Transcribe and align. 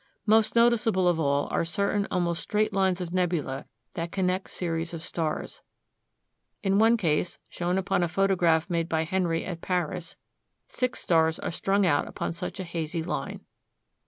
Most 0.25 0.55
noticeable 0.55 1.07
of 1.07 1.19
all 1.19 1.47
are 1.51 1.63
certain 1.63 2.07
almost 2.09 2.41
straight 2.41 2.73
lines 2.73 3.01
of 3.01 3.13
nebula 3.13 3.67
that 3.93 4.11
connect 4.11 4.49
series 4.49 4.95
of 4.95 5.03
stars. 5.03 5.61
In 6.63 6.79
one 6.79 6.97
case, 6.97 7.37
shown 7.49 7.77
upon 7.77 8.01
a 8.01 8.07
photograph 8.07 8.67
made 8.67 8.89
by 8.89 9.03
Henry 9.03 9.45
at 9.45 9.61
Paris, 9.61 10.15
six 10.67 11.01
stars 11.01 11.37
are 11.37 11.51
strung 11.51 11.85
out 11.85 12.07
upon 12.07 12.33
such 12.33 12.59
a 12.59 12.63
hazy 12.63 13.03
line. 13.03 13.41